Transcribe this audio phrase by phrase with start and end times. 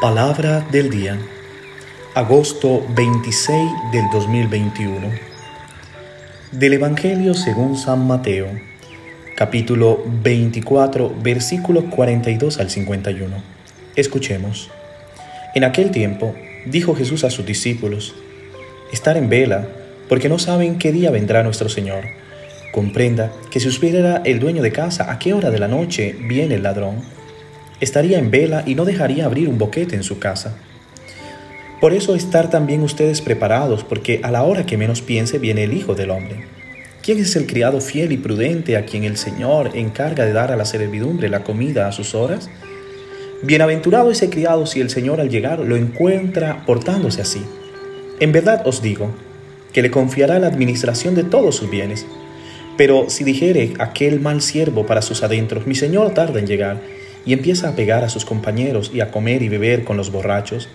[0.00, 1.18] Palabra del día,
[2.14, 5.10] agosto 26 del 2021.
[6.52, 8.46] Del Evangelio según San Mateo,
[9.36, 13.42] capítulo 24, versículos 42 al 51.
[13.96, 14.70] Escuchemos.
[15.56, 16.32] En aquel tiempo,
[16.64, 18.14] dijo Jesús a sus discípulos,
[18.92, 19.66] estar en vela,
[20.08, 22.04] porque no saben qué día vendrá nuestro Señor.
[22.70, 26.54] Comprenda que si supiera el dueño de casa a qué hora de la noche viene
[26.54, 27.17] el ladrón,
[27.80, 30.56] estaría en vela y no dejaría abrir un boquete en su casa.
[31.80, 35.74] Por eso estar también ustedes preparados, porque a la hora que menos piense viene el
[35.74, 36.44] Hijo del Hombre.
[37.02, 40.56] ¿Quién es el criado fiel y prudente a quien el Señor encarga de dar a
[40.56, 42.50] la servidumbre la comida a sus horas?
[43.42, 47.44] Bienaventurado ese criado si el Señor al llegar lo encuentra portándose así.
[48.18, 49.10] En verdad os digo,
[49.72, 52.04] que le confiará la administración de todos sus bienes.
[52.76, 56.80] Pero si dijere aquel mal siervo para sus adentros, mi Señor tarda en llegar,
[57.28, 60.70] y empieza a pegar a sus compañeros y a comer y beber con los borrachos,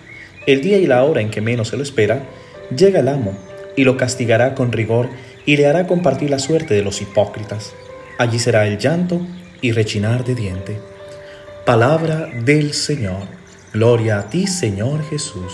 [0.46, 2.28] el día y la hora en que menos se lo espera,
[2.74, 3.36] llega el amo
[3.74, 5.08] y lo castigará con rigor
[5.46, 7.74] y le hará compartir la suerte de los hipócritas.
[8.18, 9.20] Allí será el llanto
[9.62, 10.78] y rechinar de diente.
[11.66, 13.26] Palabra del Señor.
[13.72, 15.52] Gloria a ti, Señor Jesús.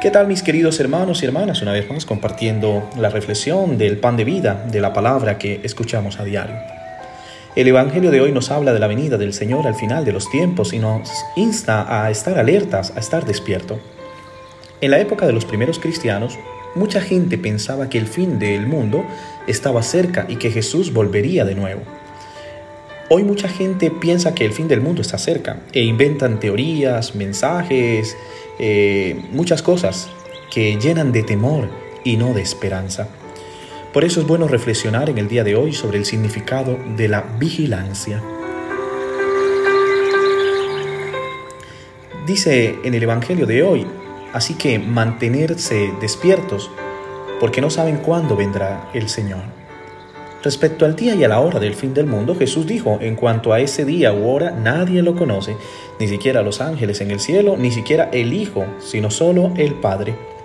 [0.00, 1.60] ¿Qué tal mis queridos hermanos y hermanas?
[1.60, 6.18] Una vez más compartiendo la reflexión del pan de vida, de la palabra que escuchamos
[6.18, 6.77] a diario.
[7.56, 10.30] El Evangelio de hoy nos habla de la venida del Señor al final de los
[10.30, 13.80] tiempos y nos insta a estar alertas, a estar despierto.
[14.80, 16.38] En la época de los primeros cristianos,
[16.74, 19.04] mucha gente pensaba que el fin del mundo
[19.46, 21.80] estaba cerca y que Jesús volvería de nuevo.
[23.08, 28.14] Hoy mucha gente piensa que el fin del mundo está cerca e inventan teorías, mensajes,
[28.58, 30.10] eh, muchas cosas
[30.52, 31.70] que llenan de temor
[32.04, 33.08] y no de esperanza.
[33.98, 37.22] Por eso es bueno reflexionar en el día de hoy sobre el significado de la
[37.40, 38.22] vigilancia.
[42.24, 43.88] Dice en el Evangelio de hoy,
[44.32, 46.70] así que mantenerse despiertos,
[47.40, 49.42] porque no saben cuándo vendrá el Señor.
[50.44, 53.52] Respecto al día y a la hora del fin del mundo, Jesús dijo, en cuanto
[53.52, 55.56] a ese día u hora, nadie lo conoce,
[55.98, 60.37] ni siquiera los ángeles en el cielo, ni siquiera el Hijo, sino solo el Padre.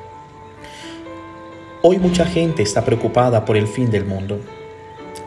[1.86, 4.40] Hoy mucha gente está preocupada por el fin del mundo.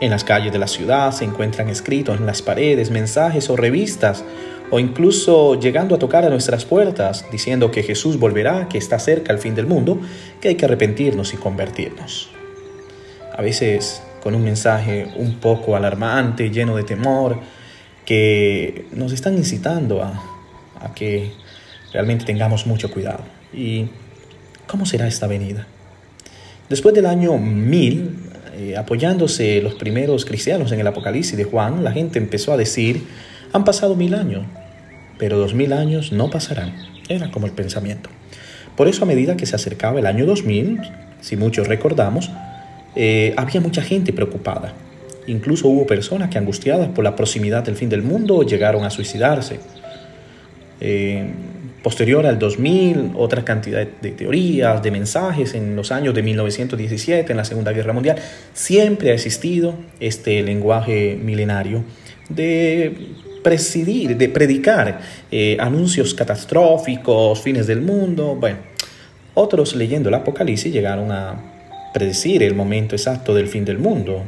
[0.00, 4.24] En las calles de la ciudad se encuentran escritos en las paredes mensajes o revistas
[4.70, 9.34] o incluso llegando a tocar a nuestras puertas diciendo que Jesús volverá, que está cerca
[9.34, 10.00] el fin del mundo,
[10.40, 12.30] que hay que arrepentirnos y convertirnos.
[13.36, 17.38] A veces con un mensaje un poco alarmante, lleno de temor,
[18.06, 20.22] que nos están incitando a,
[20.80, 21.32] a que
[21.92, 23.24] realmente tengamos mucho cuidado.
[23.52, 23.90] ¿Y
[24.66, 25.66] cómo será esta venida?
[26.68, 28.10] Después del año 1000,
[28.58, 33.04] eh, apoyándose los primeros cristianos en el Apocalipsis de Juan, la gente empezó a decir,
[33.52, 34.44] han pasado mil años,
[35.18, 36.74] pero dos mil años no pasarán.
[37.08, 38.10] Era como el pensamiento.
[38.76, 40.80] Por eso a medida que se acercaba el año 2000,
[41.20, 42.30] si muchos recordamos,
[42.96, 44.74] eh, había mucha gente preocupada.
[45.28, 49.60] Incluso hubo personas que angustiadas por la proximidad del fin del mundo llegaron a suicidarse.
[50.80, 51.30] Eh,
[51.86, 57.36] Posterior al 2000, otra cantidad de teorías, de mensajes en los años de 1917, en
[57.36, 58.16] la Segunda Guerra Mundial,
[58.54, 61.84] siempre ha existido este lenguaje milenario
[62.28, 62.92] de
[63.44, 64.98] presidir, de predicar
[65.30, 68.34] eh, anuncios catastróficos, fines del mundo.
[68.34, 68.58] Bueno,
[69.34, 71.40] otros leyendo el Apocalipsis llegaron a
[71.94, 74.24] predecir el momento exacto del fin del mundo.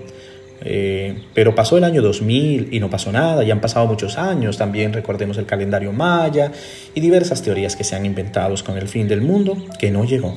[0.61, 4.59] Eh, pero pasó el año 2000 y no pasó nada, ya han pasado muchos años,
[4.59, 6.51] también recordemos el calendario maya
[6.95, 10.37] y diversas teorías que se han inventado con el fin del mundo que no llegó.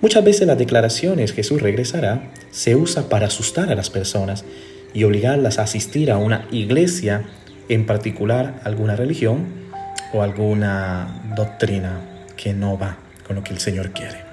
[0.00, 4.44] Muchas veces las declaraciones Jesús regresará se usa para asustar a las personas
[4.94, 7.24] y obligarlas a asistir a una iglesia,
[7.68, 9.46] en particular alguna religión
[10.12, 12.00] o alguna doctrina
[12.36, 12.96] que no va
[13.26, 14.27] con lo que el Señor quiere.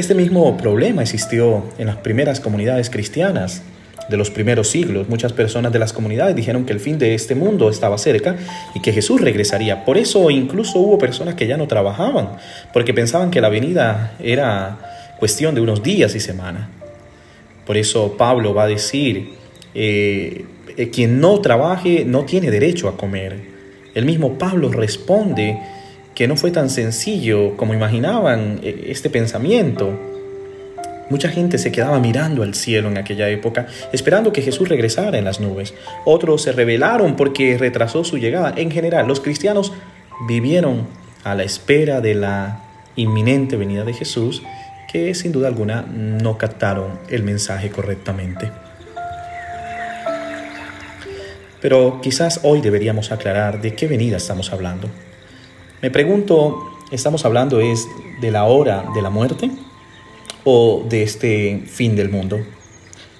[0.00, 3.60] Este mismo problema existió en las primeras comunidades cristianas
[4.08, 5.10] de los primeros siglos.
[5.10, 8.34] Muchas personas de las comunidades dijeron que el fin de este mundo estaba cerca
[8.74, 9.84] y que Jesús regresaría.
[9.84, 12.30] Por eso incluso hubo personas que ya no trabajaban,
[12.72, 14.78] porque pensaban que la venida era
[15.18, 16.66] cuestión de unos días y semanas.
[17.66, 19.34] Por eso Pablo va a decir,
[19.74, 20.46] eh,
[20.78, 23.36] eh, quien no trabaje no tiene derecho a comer.
[23.94, 25.58] El mismo Pablo responde,
[26.20, 29.98] que no fue tan sencillo como imaginaban eh, este pensamiento.
[31.08, 35.24] Mucha gente se quedaba mirando al cielo en aquella época, esperando que Jesús regresara en
[35.24, 35.72] las nubes.
[36.04, 38.52] Otros se rebelaron porque retrasó su llegada.
[38.58, 39.72] En general, los cristianos
[40.28, 40.88] vivieron
[41.24, 42.64] a la espera de la
[42.96, 44.42] inminente venida de Jesús,
[44.92, 48.50] que sin duda alguna no captaron el mensaje correctamente.
[51.62, 54.90] Pero quizás hoy deberíamos aclarar de qué venida estamos hablando.
[55.82, 57.88] Me pregunto, ¿estamos hablando es
[58.20, 59.50] de la hora de la muerte
[60.44, 62.38] o de este fin del mundo?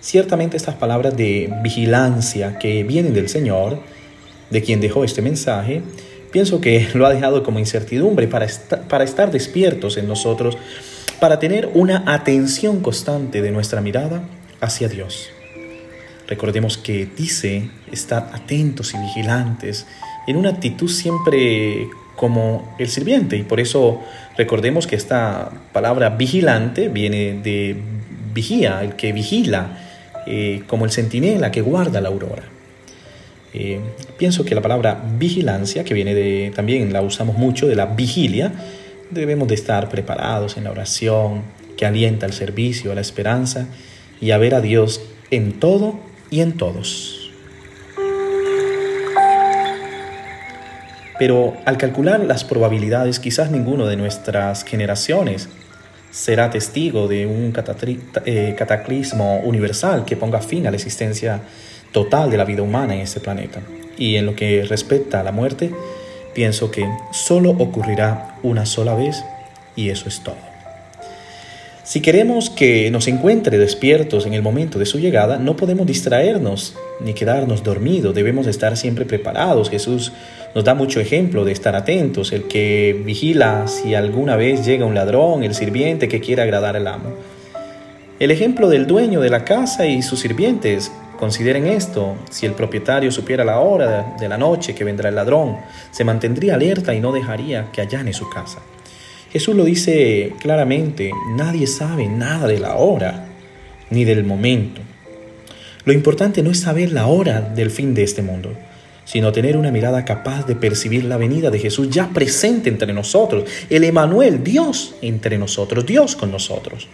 [0.00, 3.80] Ciertamente estas palabras de vigilancia que vienen del Señor,
[4.50, 5.80] de quien dejó este mensaje,
[6.32, 8.46] pienso que lo ha dejado como incertidumbre para,
[8.90, 10.58] para estar despiertos en nosotros,
[11.18, 14.22] para tener una atención constante de nuestra mirada
[14.60, 15.30] hacia Dios.
[16.28, 19.86] Recordemos que dice estar atentos y vigilantes
[20.30, 24.00] en una actitud siempre como el sirviente y por eso
[24.36, 27.76] recordemos que esta palabra vigilante viene de
[28.32, 29.78] vigía, el que vigila,
[30.26, 32.44] eh, como el centinela que guarda la aurora.
[33.52, 33.80] Eh,
[34.16, 38.52] pienso que la palabra vigilancia, que viene de, también la usamos mucho, de la vigilia,
[39.10, 41.42] debemos de estar preparados en la oración,
[41.76, 43.66] que alienta el servicio, la esperanza
[44.20, 45.00] y a ver a Dios
[45.30, 45.98] en todo
[46.30, 47.19] y en todos.
[51.20, 55.50] Pero al calcular las probabilidades, quizás ninguno de nuestras generaciones
[56.10, 57.52] será testigo de un
[58.24, 61.42] eh, cataclismo universal que ponga fin a la existencia
[61.92, 63.60] total de la vida humana en este planeta.
[63.98, 65.74] Y en lo que respecta a la muerte,
[66.34, 69.22] pienso que solo ocurrirá una sola vez
[69.76, 70.49] y eso es todo.
[71.90, 76.76] Si queremos que nos encuentre despiertos en el momento de su llegada, no podemos distraernos
[77.00, 79.70] ni quedarnos dormidos, debemos estar siempre preparados.
[79.70, 80.12] Jesús
[80.54, 84.94] nos da mucho ejemplo de estar atentos, el que vigila si alguna vez llega un
[84.94, 87.10] ladrón, el sirviente que quiere agradar al amo.
[88.20, 93.10] El ejemplo del dueño de la casa y sus sirvientes, consideren esto, si el propietario
[93.10, 95.56] supiera la hora de la noche que vendrá el ladrón,
[95.90, 98.60] se mantendría alerta y no dejaría que allane su casa.
[99.32, 103.28] Jesús lo dice claramente, nadie sabe nada de la hora
[103.90, 104.80] ni del momento.
[105.84, 108.52] Lo importante no es saber la hora del fin de este mundo,
[109.04, 113.44] sino tener una mirada capaz de percibir la venida de Jesús ya presente entre nosotros,
[113.70, 116.88] el Emanuel, Dios entre nosotros, Dios con nosotros.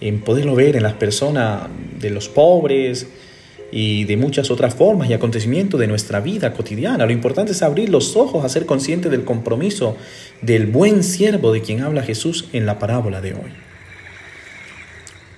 [0.00, 1.68] En poderlo ver en las personas
[1.98, 3.08] de los pobres,
[3.70, 7.04] y de muchas otras formas y acontecimientos de nuestra vida cotidiana.
[7.04, 9.96] Lo importante es abrir los ojos a ser consciente del compromiso
[10.40, 13.52] del buen siervo de quien habla Jesús en la parábola de hoy.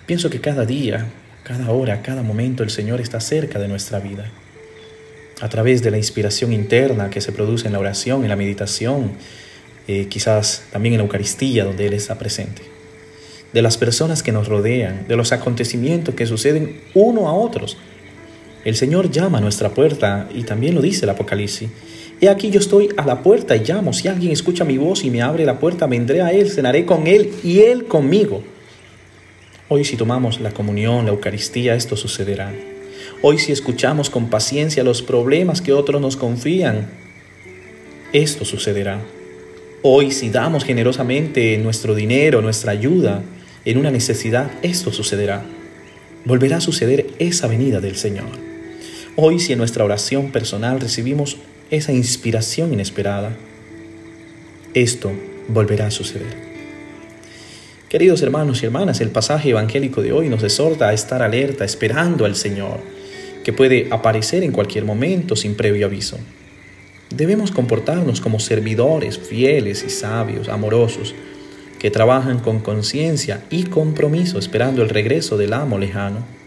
[0.06, 1.06] Pienso que cada día,
[1.42, 4.30] cada hora, cada momento el Señor está cerca de nuestra vida.
[5.40, 9.12] A través de la inspiración interna que se produce en la oración, en la meditación,
[9.88, 12.62] eh, quizás también en la Eucaristía donde Él está presente.
[13.52, 17.76] De las personas que nos rodean, de los acontecimientos que suceden uno a otros
[18.64, 21.70] el Señor llama a nuestra puerta y también lo dice el Apocalipsis.
[22.20, 23.94] He aquí yo estoy a la puerta y llamo.
[23.94, 27.06] Si alguien escucha mi voz y me abre la puerta, vendré a Él, cenaré con
[27.06, 28.42] Él y Él conmigo.
[29.68, 32.52] Hoy si tomamos la comunión, la Eucaristía, esto sucederá.
[33.22, 36.90] Hoy si escuchamos con paciencia los problemas que otros nos confían,
[38.12, 39.00] esto sucederá.
[39.82, 43.22] Hoy si damos generosamente nuestro dinero, nuestra ayuda
[43.64, 45.42] en una necesidad, esto sucederá.
[46.26, 48.49] Volverá a suceder esa venida del Señor.
[49.16, 51.36] Hoy si en nuestra oración personal recibimos
[51.70, 53.36] esa inspiración inesperada,
[54.74, 55.10] esto
[55.48, 56.50] volverá a suceder.
[57.88, 62.24] Queridos hermanos y hermanas, el pasaje evangélico de hoy nos exhorta a estar alerta, esperando
[62.24, 62.78] al Señor,
[63.42, 66.16] que puede aparecer en cualquier momento sin previo aviso.
[67.12, 71.16] Debemos comportarnos como servidores fieles y sabios, amorosos,
[71.80, 76.39] que trabajan con conciencia y compromiso esperando el regreso del amo lejano.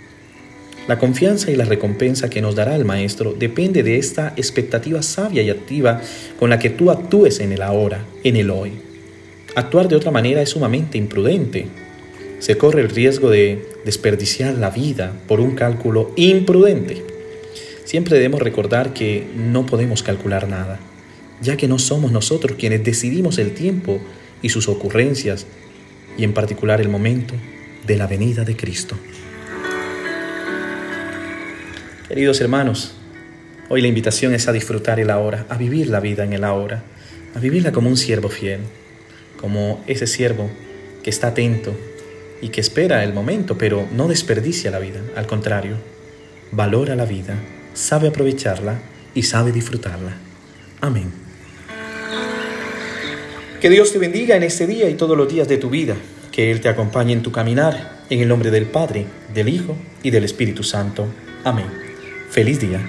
[0.88, 5.42] La confianza y la recompensa que nos dará el Maestro depende de esta expectativa sabia
[5.42, 6.02] y activa
[6.38, 8.74] con la que tú actúes en el ahora, en el hoy.
[9.56, 11.68] Actuar de otra manera es sumamente imprudente.
[12.40, 17.02] Se corre el riesgo de desperdiciar la vida por un cálculo imprudente.
[17.86, 20.80] Siempre debemos recordar que no podemos calcular nada,
[21.42, 24.02] ya que no somos nosotros quienes decidimos el tiempo
[24.42, 25.46] y sus ocurrencias,
[26.18, 27.36] y en particular el momento
[27.88, 28.98] de la venida de Cristo.
[32.14, 32.94] Queridos hermanos,
[33.70, 36.84] hoy la invitación es a disfrutar el ahora, a vivir la vida en el ahora,
[37.34, 38.60] a vivirla como un siervo fiel,
[39.36, 40.48] como ese siervo
[41.02, 41.76] que está atento
[42.40, 45.78] y que espera el momento, pero no desperdicia la vida, al contrario,
[46.52, 47.34] valora la vida,
[47.74, 48.80] sabe aprovecharla
[49.16, 50.16] y sabe disfrutarla.
[50.82, 51.12] Amén.
[53.60, 55.96] Que Dios te bendiga en este día y todos los días de tu vida,
[56.32, 60.12] que Él te acompañe en tu caminar, en el nombre del Padre, del Hijo y
[60.12, 61.08] del Espíritu Santo.
[61.44, 61.83] Amén.
[62.34, 62.82] Feliz día.